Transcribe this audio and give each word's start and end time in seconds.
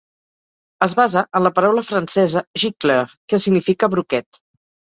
Es 0.85 0.95
basa 0.99 1.23
en 1.39 1.45
la 1.47 1.51
paraula 1.59 1.85
francesa 1.89 2.43
"gicleur", 2.65 3.15
que 3.33 3.41
significa 3.47 3.95
"broquet". 3.97 4.43